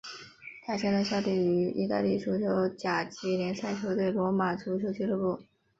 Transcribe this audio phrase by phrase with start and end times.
[0.65, 5.45] 他现在效力于意大利足球甲级联赛球队罗马足球俱乐部。